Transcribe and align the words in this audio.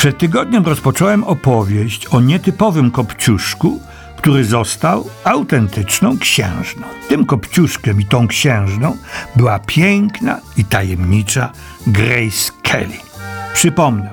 Przed 0.00 0.18
tygodniem 0.18 0.64
rozpocząłem 0.64 1.24
opowieść 1.24 2.06
o 2.06 2.20
nietypowym 2.20 2.90
kopciuszku, 2.90 3.80
który 4.16 4.44
został 4.44 5.10
autentyczną 5.24 6.18
księżną. 6.18 6.86
Tym 7.08 7.26
kopciuszkiem 7.26 8.00
i 8.00 8.04
tą 8.04 8.28
księżną 8.28 8.96
była 9.36 9.58
piękna 9.58 10.40
i 10.56 10.64
tajemnicza 10.64 11.52
Grace 11.86 12.52
Kelly. 12.62 12.96
Przypomnę, 13.54 14.10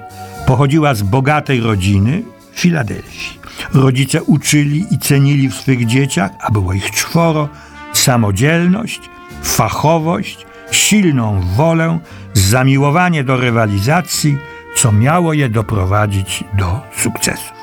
pochodziła 0.48 0.94
z 0.94 1.04
bogatej 1.04 1.60
rodziny 1.60 2.24
w 2.52 2.60
Filadelfii. 2.60 3.40
Rodzice 3.74 4.24
uczyli 4.24 4.86
i 4.92 5.00
cenili 5.00 5.50
w 5.50 5.56
swych 5.56 5.86
dzieciach, 5.86 6.32
a 6.40 6.52
było 6.52 6.74
ich 6.74 6.92
czworo, 6.92 7.50
samodzielność, 7.94 9.02
fachowość, 9.44 10.46
silną 10.72 11.42
wolę, 11.56 12.00
zamiłowanie 12.34 13.24
do 13.24 13.38
rywalizacji, 13.38 14.38
co 14.78 14.92
miało 14.92 15.34
je 15.34 15.50
doprowadzić 15.50 16.44
do 16.54 16.82
sukcesów. 16.98 17.54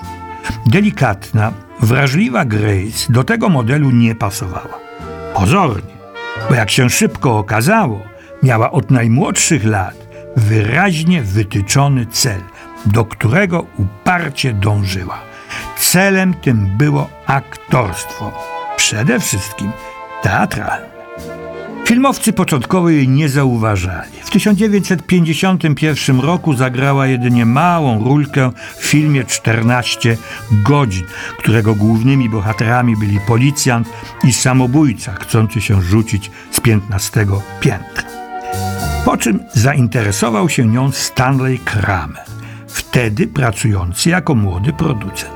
Delikatna, 0.66 1.52
wrażliwa 1.80 2.44
Grace 2.44 3.12
do 3.12 3.24
tego 3.24 3.48
modelu 3.48 3.90
nie 3.90 4.14
pasowała. 4.14 4.78
Pozornie, 5.34 5.94
bo 6.48 6.54
jak 6.54 6.70
się 6.70 6.90
szybko 6.90 7.38
okazało, 7.38 8.00
miała 8.42 8.70
od 8.70 8.90
najmłodszych 8.90 9.64
lat 9.64 9.94
wyraźnie 10.36 11.22
wytyczony 11.22 12.06
cel, 12.06 12.40
do 12.86 13.04
którego 13.04 13.66
uparcie 13.78 14.52
dążyła. 14.52 15.18
Celem 15.78 16.34
tym 16.34 16.76
było 16.78 17.10
aktorstwo, 17.26 18.32
przede 18.76 19.20
wszystkim 19.20 19.72
teatralne. 20.22 20.94
Filmowcy 21.94 22.32
początkowo 22.32 22.90
jej 22.90 23.08
nie 23.08 23.28
zauważali. 23.28 24.12
W 24.24 24.30
1951 24.30 26.20
roku 26.20 26.54
zagrała 26.54 27.06
jedynie 27.06 27.46
małą 27.46 28.04
rulkę 28.04 28.52
w 28.78 28.84
filmie 28.84 29.24
14 29.24 30.16
godzin, 30.68 31.04
którego 31.38 31.74
głównymi 31.74 32.28
bohaterami 32.28 32.96
byli 32.96 33.20
policjant 33.20 33.88
i 34.24 34.32
samobójca 34.32 35.12
chcący 35.12 35.60
się 35.60 35.82
rzucić 35.82 36.30
z 36.50 36.60
15 36.60 37.26
piętra. 37.60 38.04
Po 39.04 39.16
czym 39.16 39.40
zainteresował 39.52 40.48
się 40.48 40.66
nią 40.66 40.92
Stanley 40.92 41.58
Kramer, 41.58 42.24
wtedy 42.66 43.26
pracujący 43.26 44.10
jako 44.10 44.34
młody 44.34 44.72
producent. 44.72 45.34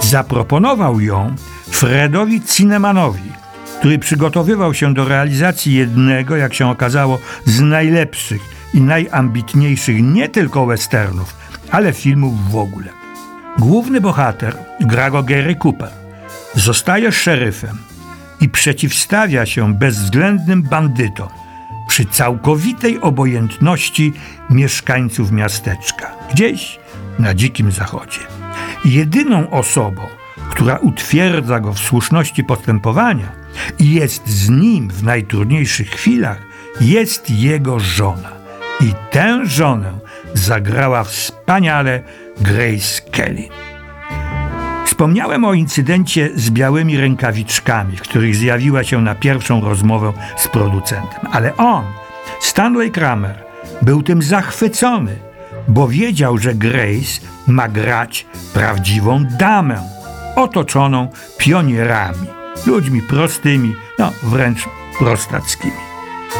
Zaproponował 0.00 1.00
ją 1.00 1.34
Fredowi 1.70 2.40
Cinemanowi, 2.40 3.39
który 3.80 3.98
przygotowywał 3.98 4.74
się 4.74 4.94
do 4.94 5.04
realizacji 5.04 5.74
jednego, 5.74 6.36
jak 6.36 6.54
się 6.54 6.66
okazało, 6.66 7.18
z 7.44 7.60
najlepszych 7.60 8.42
i 8.74 8.80
najambitniejszych 8.80 10.02
nie 10.02 10.28
tylko 10.28 10.66
westernów, 10.66 11.34
ale 11.70 11.92
filmów 11.92 12.50
w 12.50 12.56
ogóle. 12.56 12.88
Główny 13.58 14.00
bohater 14.00 14.56
gra 14.80 15.10
go 15.10 15.22
Gary 15.22 15.56
Cooper. 15.64 15.88
Zostaje 16.54 17.12
szeryfem 17.12 17.78
i 18.40 18.48
przeciwstawia 18.48 19.46
się 19.46 19.74
bezwzględnym 19.74 20.62
bandytom 20.62 21.28
przy 21.88 22.04
całkowitej 22.04 23.00
obojętności 23.00 24.12
mieszkańców 24.50 25.32
miasteczka, 25.32 26.10
gdzieś 26.32 26.78
na 27.18 27.34
dzikim 27.34 27.72
zachodzie. 27.72 28.20
Jedyną 28.84 29.50
osobą, 29.50 30.02
która 30.50 30.76
utwierdza 30.76 31.60
go 31.60 31.72
w 31.72 31.78
słuszności 31.78 32.44
postępowania, 32.44 33.40
i 33.78 33.94
jest 33.94 34.28
z 34.28 34.50
nim 34.50 34.90
w 34.90 35.02
najtrudniejszych 35.02 35.90
chwilach, 35.90 36.38
jest 36.80 37.30
jego 37.30 37.78
żona. 37.78 38.32
I 38.80 38.92
tę 39.10 39.46
żonę 39.46 39.92
zagrała 40.34 41.04
wspaniale 41.04 42.02
Grace 42.40 43.02
Kelly. 43.10 43.48
Wspomniałem 44.84 45.44
o 45.44 45.54
incydencie 45.54 46.30
z 46.34 46.50
białymi 46.50 46.96
rękawiczkami, 46.96 47.96
w 47.96 48.02
których 48.02 48.36
zjawiła 48.36 48.84
się 48.84 49.02
na 49.02 49.14
pierwszą 49.14 49.60
rozmowę 49.60 50.12
z 50.36 50.48
producentem. 50.48 51.30
Ale 51.32 51.56
on, 51.56 51.84
Stanley 52.40 52.90
Kramer, 52.90 53.44
był 53.82 54.02
tym 54.02 54.22
zachwycony, 54.22 55.16
bo 55.68 55.88
wiedział, 55.88 56.38
że 56.38 56.54
Grace 56.54 57.20
ma 57.46 57.68
grać 57.68 58.26
prawdziwą 58.54 59.24
damę, 59.38 59.82
otoczoną 60.36 61.08
pionierami 61.38 62.39
ludźmi 62.66 63.02
prostymi, 63.02 63.74
no 63.98 64.12
wręcz 64.22 64.68
prostackimi. 64.98 65.72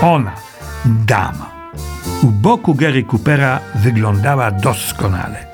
Ona, 0.03 0.32
dama. 0.84 1.50
U 2.22 2.26
boku 2.26 2.75
Gary 2.75 3.04
Coopera 3.04 3.60
wyglądała 3.75 4.50
doskonale. 4.50 5.47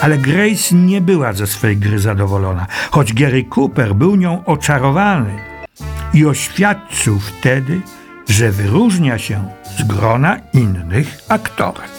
Ale 0.00 0.18
Grace 0.18 0.74
nie 0.74 1.00
była 1.00 1.32
ze 1.32 1.46
swej 1.46 1.76
gry 1.76 1.98
zadowolona, 1.98 2.66
choć 2.90 3.12
Gary 3.12 3.44
Cooper 3.44 3.94
był 3.94 4.16
nią 4.16 4.44
oczarowany 4.44 5.38
i 6.14 6.26
oświadczył 6.26 7.20
wtedy, 7.20 7.80
że 8.28 8.52
wyróżnia 8.52 9.18
się 9.18 9.48
z 9.78 9.82
grona 9.82 10.36
innych 10.52 11.18
aktorek. 11.28 11.90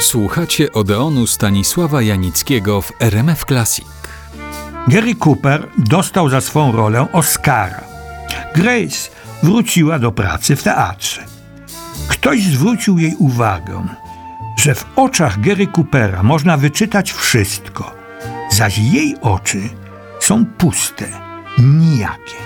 Słuchacie 0.00 0.72
Odeonu 0.72 1.26
Stanisława 1.26 2.02
Janickiego 2.02 2.80
w 2.80 2.92
RMF 3.00 3.44
Classic. 3.44 3.99
Gary 4.88 5.14
Cooper 5.14 5.68
dostał 5.78 6.28
za 6.28 6.40
swą 6.40 6.72
rolę 6.72 7.06
Oscara. 7.12 7.80
Grace 8.54 9.10
wróciła 9.42 9.98
do 9.98 10.12
pracy 10.12 10.56
w 10.56 10.62
teatrze. 10.62 11.24
Ktoś 12.08 12.42
zwrócił 12.42 12.98
jej 12.98 13.14
uwagę, 13.18 13.86
że 14.56 14.74
w 14.74 14.86
oczach 14.96 15.40
Gary 15.40 15.66
Coopera 15.66 16.22
można 16.22 16.56
wyczytać 16.56 17.12
wszystko, 17.12 17.94
zaś 18.50 18.78
jej 18.78 19.16
oczy 19.20 19.60
są 20.20 20.46
puste, 20.46 21.04
nijakie. 21.58 22.40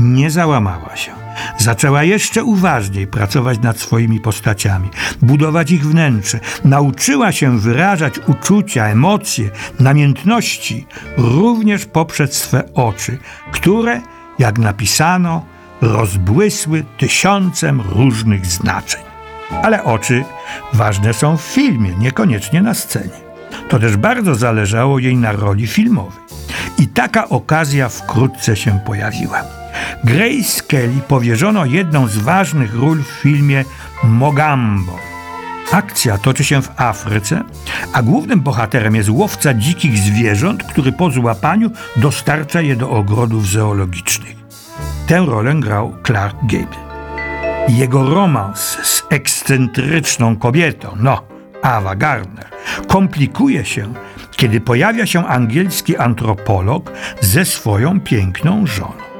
Nie 0.00 0.30
załamała 0.30 0.96
się. 0.96 1.25
Zaczęła 1.58 2.02
jeszcze 2.02 2.44
uważniej 2.44 3.06
pracować 3.06 3.58
nad 3.58 3.78
swoimi 3.78 4.20
postaciami, 4.20 4.88
budować 5.22 5.70
ich 5.70 5.86
wnętrze. 5.86 6.40
Nauczyła 6.64 7.32
się 7.32 7.58
wyrażać 7.58 8.14
uczucia, 8.26 8.86
emocje, 8.86 9.50
namiętności 9.80 10.86
również 11.16 11.86
poprzez 11.86 12.32
swe 12.32 12.62
oczy, 12.74 13.18
które, 13.52 14.00
jak 14.38 14.58
napisano, 14.58 15.44
rozbłysły 15.80 16.84
tysiącem 16.98 17.80
różnych 17.80 18.46
znaczeń. 18.46 19.02
Ale 19.62 19.84
oczy 19.84 20.24
ważne 20.72 21.14
są 21.14 21.36
w 21.36 21.42
filmie, 21.42 21.94
niekoniecznie 21.98 22.62
na 22.62 22.74
scenie. 22.74 23.26
To 23.68 23.78
też 23.78 23.96
bardzo 23.96 24.34
zależało 24.34 24.98
jej 24.98 25.16
na 25.16 25.32
roli 25.32 25.66
filmowej. 25.66 26.18
I 26.78 26.88
taka 26.88 27.28
okazja 27.28 27.88
wkrótce 27.88 28.56
się 28.56 28.80
pojawiła. 28.86 29.65
Grace 30.04 30.62
Kelly 30.68 31.00
powierzono 31.08 31.64
jedną 31.64 32.06
z 32.06 32.16
ważnych 32.16 32.74
ról 32.74 33.02
w 33.02 33.06
filmie 33.06 33.64
Mogambo. 34.04 34.98
Akcja 35.72 36.18
toczy 36.18 36.44
się 36.44 36.62
w 36.62 36.70
Afryce, 36.76 37.42
a 37.92 38.02
głównym 38.02 38.40
bohaterem 38.40 38.94
jest 38.94 39.08
łowca 39.08 39.54
dzikich 39.54 39.98
zwierząt, 39.98 40.62
który 40.62 40.92
po 40.92 41.10
złapaniu 41.10 41.70
dostarcza 41.96 42.60
je 42.60 42.76
do 42.76 42.90
ogrodów 42.90 43.48
zoologicznych. 43.48 44.36
Tę 45.06 45.24
rolę 45.26 45.54
grał 45.54 45.94
Clark 46.06 46.36
Gable. 46.42 46.86
Jego 47.68 48.10
romans 48.10 48.60
z 48.82 49.02
ekscentryczną 49.10 50.36
kobietą, 50.36 50.88
no, 51.00 51.22
Ava 51.62 51.96
Gardner, 51.96 52.46
komplikuje 52.88 53.64
się, 53.64 53.94
kiedy 54.36 54.60
pojawia 54.60 55.06
się 55.06 55.26
angielski 55.26 55.96
antropolog 55.96 56.92
ze 57.20 57.44
swoją 57.44 58.00
piękną 58.00 58.66
żoną. 58.66 59.15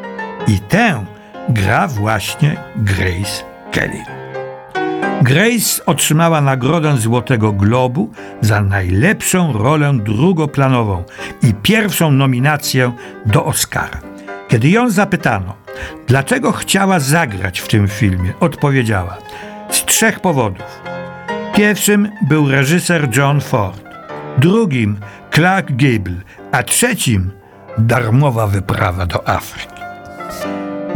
I 0.46 0.58
tę 0.58 1.04
gra 1.48 1.88
właśnie 1.88 2.56
Grace 2.76 3.44
Kelly. 3.72 4.04
Grace 5.22 5.86
otrzymała 5.86 6.40
nagrodę 6.40 6.96
Złotego 6.96 7.52
Globu 7.52 8.10
za 8.40 8.60
najlepszą 8.60 9.52
rolę 9.52 9.98
drugoplanową 10.04 11.04
i 11.42 11.54
pierwszą 11.54 12.10
nominację 12.10 12.92
do 13.26 13.44
Oscara. 13.44 14.00
Kiedy 14.48 14.68
ją 14.68 14.90
zapytano, 14.90 15.66
Dlaczego 16.06 16.52
chciała 16.52 17.00
zagrać 17.00 17.60
w 17.60 17.68
tym 17.68 17.88
filmie? 17.88 18.32
Odpowiedziała: 18.40 19.18
Z 19.70 19.84
trzech 19.84 20.20
powodów. 20.20 20.80
Pierwszym 21.54 22.08
był 22.28 22.50
reżyser 22.50 23.08
John 23.16 23.40
Ford, 23.40 23.84
drugim 24.38 25.00
Clark 25.34 25.66
Gable, 25.70 26.20
a 26.52 26.62
trzecim 26.62 27.30
darmowa 27.78 28.46
wyprawa 28.46 29.06
do 29.06 29.28
Afryki. 29.28 29.75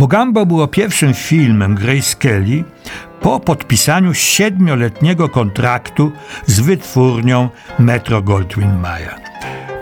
Mogambo 0.00 0.46
było 0.46 0.68
pierwszym 0.68 1.14
filmem 1.14 1.74
Grace 1.74 2.16
Kelly 2.18 2.64
po 3.20 3.40
podpisaniu 3.40 4.14
siedmioletniego 4.14 5.28
kontraktu 5.28 6.12
z 6.46 6.60
wytwórnią 6.60 7.48
Metro 7.78 8.22
Goldwyn 8.22 8.78
Mayer. 8.78 9.14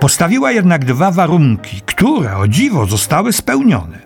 Postawiła 0.01 0.53
jednak 0.53 0.85
dwa 0.85 1.11
warunki, 1.11 1.81
które 1.87 2.37
o 2.37 2.49
dziwo 2.49 2.87
zostały 2.87 3.33
spełnione. 3.33 3.99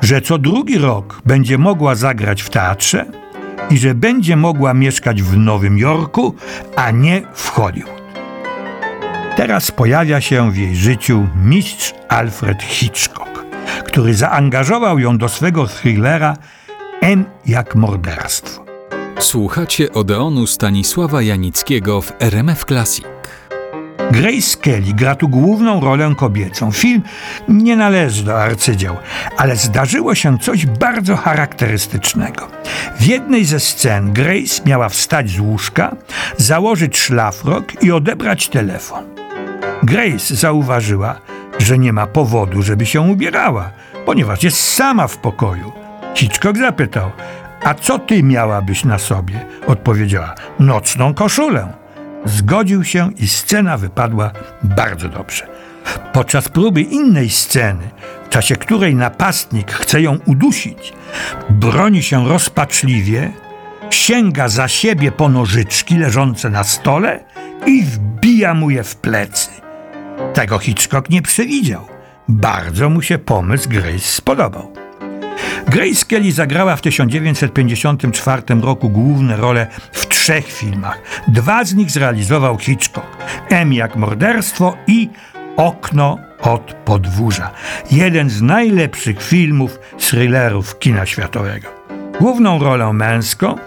Że 0.00 0.20
co 0.20 0.38
drugi 0.38 0.78
rok 0.78 1.22
będzie 1.26 1.58
mogła 1.58 1.94
zagrać 1.94 2.42
w 2.42 2.50
teatrze 2.50 3.06
i 3.70 3.78
że 3.78 3.94
będzie 3.94 4.36
mogła 4.36 4.74
mieszkać 4.74 5.22
w 5.22 5.36
Nowym 5.36 5.78
Jorku, 5.78 6.34
a 6.76 6.90
nie 6.90 7.22
w 7.34 7.48
Hollywood. 7.48 8.02
Teraz 9.36 9.70
pojawia 9.70 10.20
się 10.20 10.52
w 10.52 10.56
jej 10.56 10.76
życiu 10.76 11.26
mistrz 11.44 11.94
Alfred 12.08 12.62
Hitchcock, 12.62 13.49
który 13.84 14.14
zaangażował 14.14 14.98
ją 14.98 15.18
do 15.18 15.28
swego 15.28 15.66
thrillera 15.66 16.36
M 17.00 17.24
jak 17.46 17.74
morderstwo. 17.74 18.64
Słuchacie 19.18 19.92
Odeonu 19.92 20.46
Stanisława 20.46 21.22
Janickiego 21.22 22.00
w 22.00 22.12
RMF 22.20 22.64
Classic. 22.64 23.04
Grace 24.10 24.58
Kelly 24.60 24.94
gra 24.94 25.14
tu 25.14 25.28
główną 25.28 25.80
rolę 25.80 26.14
kobiecą. 26.16 26.72
Film 26.72 27.02
nie 27.48 27.76
należy 27.76 28.24
do 28.24 28.42
arcydzieł, 28.42 28.96
ale 29.36 29.56
zdarzyło 29.56 30.14
się 30.14 30.38
coś 30.38 30.66
bardzo 30.66 31.16
charakterystycznego. 31.16 32.48
W 32.98 33.06
jednej 33.06 33.44
ze 33.44 33.60
scen 33.60 34.12
Grace 34.12 34.62
miała 34.66 34.88
wstać 34.88 35.30
z 35.30 35.40
łóżka, 35.40 35.96
założyć 36.36 36.98
szlafrok 36.98 37.82
i 37.82 37.92
odebrać 37.92 38.48
telefon. 38.48 39.04
Grace 39.82 40.34
zauważyła, 40.36 41.20
że 41.60 41.78
nie 41.78 41.92
ma 41.92 42.06
powodu, 42.06 42.62
żeby 42.62 42.86
się 42.86 43.00
ubierała, 43.00 43.70
ponieważ 44.06 44.42
jest 44.42 44.60
sama 44.60 45.06
w 45.06 45.16
pokoju. 45.16 45.72
Hitchcock 46.14 46.58
zapytał, 46.58 47.10
a 47.64 47.74
co 47.74 47.98
ty 47.98 48.22
miałabyś 48.22 48.84
na 48.84 48.98
sobie? 48.98 49.46
Odpowiedziała, 49.66 50.34
nocną 50.58 51.14
koszulę. 51.14 51.72
Zgodził 52.24 52.84
się 52.84 53.10
i 53.16 53.28
scena 53.28 53.76
wypadła 53.76 54.30
bardzo 54.62 55.08
dobrze. 55.08 55.46
Podczas 56.12 56.48
próby 56.48 56.82
innej 56.82 57.30
sceny, 57.30 57.90
w 58.26 58.28
czasie 58.28 58.56
której 58.56 58.94
napastnik 58.94 59.72
chce 59.72 60.00
ją 60.02 60.18
udusić, 60.26 60.92
broni 61.50 62.02
się 62.02 62.28
rozpaczliwie, 62.28 63.32
sięga 63.90 64.48
za 64.48 64.68
siebie 64.68 65.12
po 65.12 65.28
nożyczki 65.28 65.98
leżące 65.98 66.50
na 66.50 66.64
stole 66.64 67.24
i 67.66 67.82
wbija 67.82 68.54
mu 68.54 68.70
je 68.70 68.84
w 68.84 68.96
plecy. 68.96 69.50
Tego 70.34 70.58
Hitchcock 70.58 71.10
nie 71.10 71.22
przewidział. 71.22 71.86
Bardzo 72.28 72.90
mu 72.90 73.02
się 73.02 73.18
pomysł 73.18 73.68
Grace 73.68 73.98
spodobał. 73.98 74.72
Grace 75.66 76.04
Kelly 76.08 76.32
zagrała 76.32 76.76
w 76.76 76.80
1954 76.80 78.42
roku 78.62 78.90
główne 78.90 79.36
role 79.36 79.66
w 79.92 80.08
trzech 80.08 80.52
filmach. 80.52 80.98
Dwa 81.28 81.64
z 81.64 81.74
nich 81.74 81.90
zrealizował 81.90 82.58
Hitchcock. 82.58 83.06
M 83.48 83.72
jak 83.72 83.96
morderstwo 83.96 84.76
i 84.86 85.08
Okno 85.56 86.18
od 86.40 86.72
podwórza. 86.72 87.50
Jeden 87.90 88.30
z 88.30 88.42
najlepszych 88.42 89.22
filmów 89.22 89.78
thrillerów 89.98 90.78
kina 90.78 91.06
światowego. 91.06 91.68
Główną 92.20 92.58
rolę 92.58 92.92
męską, 92.92 93.58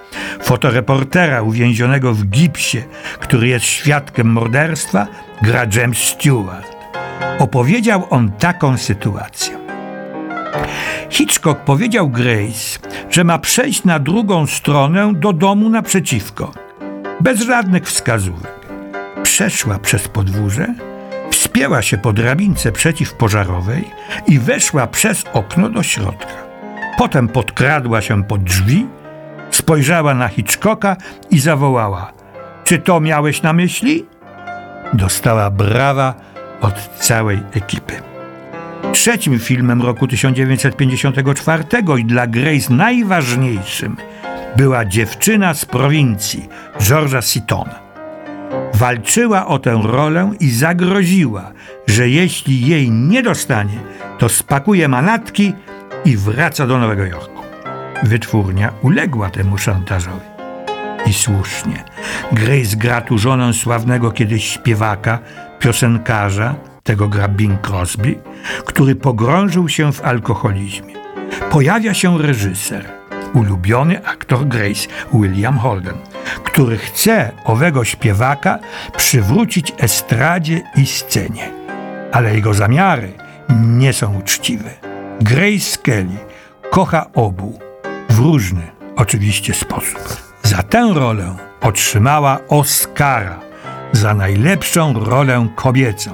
fotoreportera 0.42 1.42
uwięzionego 1.42 2.14
w 2.14 2.26
gipsie, 2.26 2.82
który 3.20 3.48
jest 3.48 3.66
świadkiem 3.66 4.28
morderstwa, 4.28 5.08
gra 5.42 5.66
James 5.76 5.98
Stewart. 5.98 6.74
Opowiedział 7.40 8.08
on 8.10 8.32
taką 8.32 8.78
sytuację. 8.78 9.58
Hitchcock 11.10 11.60
powiedział 11.60 12.10
Grace, 12.10 12.80
że 13.10 13.24
ma 13.24 13.40
przejść 13.40 13.84
na 13.84 14.00
drugą 14.00 14.48
stronę 14.48 15.14
do 15.16 15.34
domu 15.34 15.70
naprzeciwko, 15.70 16.52
bez 17.22 17.42
żadnych 17.42 17.84
wskazówek. 17.84 18.54
Przeszła 19.24 19.80
przez 19.80 20.08
podwórze, 20.08 20.74
wspięła 21.32 21.82
się 21.82 21.98
po 21.98 22.14
drabince 22.14 22.72
przeciwpożarowej 22.72 23.90
i 24.28 24.40
weszła 24.40 24.88
przez 24.88 25.24
okno 25.34 25.70
do 25.70 25.84
środka. 25.84 26.34
Potem 26.98 27.28
podkradła 27.28 28.02
się 28.02 28.24
pod 28.24 28.44
drzwi, 28.44 28.86
spojrzała 29.56 30.14
na 30.14 30.28
Hitchcocka 30.28 30.98
i 31.32 31.40
zawołała: 31.40 32.12
Czy 32.64 32.80
to 32.80 33.00
miałeś 33.00 33.42
na 33.42 33.54
myśli? 33.54 34.06
Dostała 34.94 35.50
brawa 35.50 36.14
od 36.62 36.90
całej 37.00 37.40
ekipy. 37.54 37.94
Trzecim 38.92 39.40
filmem 39.40 39.82
roku 39.82 40.08
1954 40.08 41.64
i 42.00 42.06
dla 42.06 42.28
Grace 42.28 42.74
najważniejszym 42.74 43.98
była 44.56 44.86
dziewczyna 44.86 45.54
z 45.54 45.66
prowincji 45.66 46.50
Georgia 46.82 47.22
Sitona. 47.22 47.80
Walczyła 48.74 49.48
o 49.48 49.60
tę 49.60 49.80
rolę 49.84 50.32
i 50.40 50.50
zagroziła, 50.50 51.52
że 51.88 52.10
jeśli 52.10 52.68
jej 52.68 52.92
nie 52.92 53.24
dostanie, 53.24 53.80
to 54.20 54.30
spakuje 54.30 54.88
manatki 54.88 55.54
i 56.06 56.18
wraca 56.18 56.68
do 56.68 56.78
Nowego 56.78 57.06
Jorku. 57.06 57.33
Wytwórnia 58.04 58.74
uległa 58.82 59.30
temu 59.30 59.58
szantażowi. 59.58 60.26
I 61.06 61.14
słusznie. 61.14 61.84
Grace 62.32 62.76
gra 62.78 63.02
tu 63.02 63.18
żonę 63.18 63.54
sławnego 63.54 64.12
kiedyś 64.12 64.50
śpiewaka, 64.50 65.20
piosenkarza, 65.60 66.56
tego 66.84 67.08
gra 67.08 67.28
Bing 67.28 67.62
Crosby, 67.62 68.16
który 68.66 68.96
pogrążył 68.96 69.70
się 69.70 69.94
w 69.94 70.02
alkoholizmie. 70.02 70.94
Pojawia 71.52 71.94
się 71.94 72.18
reżyser, 72.18 72.86
ulubiony 73.34 74.06
aktor 74.06 74.48
Grace, 74.48 74.88
William 75.14 75.58
Holden, 75.58 75.98
który 76.44 76.78
chce 76.78 77.32
owego 77.46 77.84
śpiewaka 77.84 78.60
przywrócić 78.98 79.74
estradzie 79.78 80.62
i 80.76 80.86
scenie. 80.86 81.52
Ale 82.12 82.36
jego 82.36 82.54
zamiary 82.54 83.14
nie 83.50 83.94
są 83.94 84.18
uczciwe. 84.18 84.70
Grace 85.22 85.78
Kelly 85.84 86.18
kocha 86.72 87.06
obu 87.14 87.60
w 88.14 88.20
różny, 88.20 88.72
oczywiście, 88.96 89.54
sposób. 89.54 90.18
Za 90.44 90.64
tę 90.64 90.92
rolę 90.94 91.36
otrzymała 91.62 92.40
Oscara 92.50 93.40
za 93.92 94.14
najlepszą 94.14 94.94
rolę 94.94 95.48
kobiecą. 95.56 96.14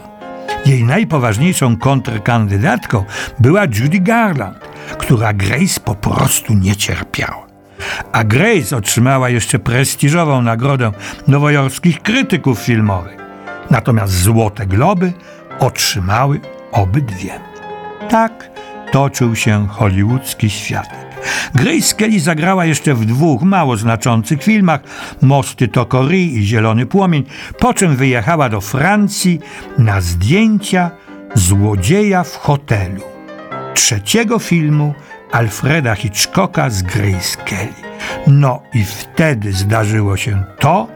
Jej 0.65 0.83
najpoważniejszą 0.83 1.77
kontrkandydatką 1.77 3.05
była 3.39 3.63
Judy 3.63 4.00
Garland, 4.00 4.57
która 4.97 5.33
Grace 5.33 5.79
po 5.85 5.95
prostu 5.95 6.53
nie 6.53 6.75
cierpiała. 6.75 7.47
A 8.12 8.23
Grace 8.23 8.77
otrzymała 8.77 9.29
jeszcze 9.29 9.59
prestiżową 9.59 10.41
nagrodę 10.41 10.91
nowojorskich 11.27 12.01
krytyków 12.01 12.59
filmowych. 12.59 13.17
Natomiast 13.69 14.13
Złote 14.13 14.65
Globy 14.65 15.13
otrzymały 15.59 16.39
obydwie. 16.71 17.39
Tak 18.09 18.50
toczył 18.91 19.35
się 19.35 19.67
hollywoodzki 19.67 20.50
światek. 20.50 21.08
Grace 21.55 21.95
Kelly 21.95 22.19
zagrała 22.19 22.65
jeszcze 22.65 22.93
w 22.93 23.05
dwóch 23.05 23.41
mało 23.41 23.77
znaczących 23.77 24.43
filmach 24.43 24.81
Mosty 25.21 25.67
Tokory 25.67 26.19
i 26.19 26.43
Zielony 26.43 26.85
Płomień, 26.85 27.23
po 27.59 27.73
czym 27.73 27.95
wyjechała 27.95 28.49
do 28.49 28.61
Francji 28.61 29.39
na 29.77 30.01
zdjęcia 30.01 30.91
Złodzieja 31.35 32.23
w 32.23 32.35
hotelu. 32.35 33.01
Trzeciego 33.73 34.39
filmu 34.39 34.93
Alfreda 35.31 35.95
Hitchcocka 35.95 36.69
z 36.69 36.81
Grace 36.81 37.38
Kelly. 37.45 37.73
No 38.27 38.61
i 38.73 38.83
wtedy 38.83 39.53
zdarzyło 39.53 40.17
się 40.17 40.43
to, 40.59 40.88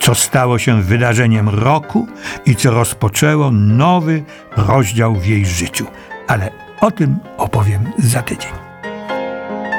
co 0.00 0.14
stało 0.14 0.58
się 0.58 0.82
wydarzeniem 0.82 1.48
roku 1.48 2.06
i 2.46 2.56
co 2.56 2.70
rozpoczęło 2.70 3.50
nowy 3.50 4.24
rozdział 4.56 5.14
w 5.14 5.26
jej 5.26 5.46
życiu. 5.46 5.86
Ale 6.28 6.50
o 6.80 6.90
tym 6.90 7.18
opowiem 7.36 7.92
za 7.98 8.22
tydzień. 8.22 8.63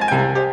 Thank 0.07 0.37
you. 0.37 0.44